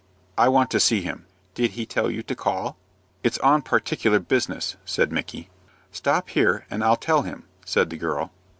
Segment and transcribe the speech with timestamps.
[0.35, 2.75] "I want to see him." "Did he tell you to call?"
[3.23, 5.51] "It's on particular business," said Micky.
[5.91, 8.31] "Stop here and I'll tell him," said the girl.